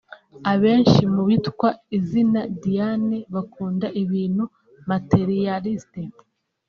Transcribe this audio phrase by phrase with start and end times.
[0.51, 4.43] Abenshi mu bitwa izina Diane bakunda ibintu
[4.89, 5.95] (materialists)